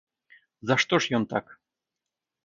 За 0.69 0.77
што 0.83 0.99
ж 1.05 1.17
ён 1.17 1.27
так? 1.33 1.45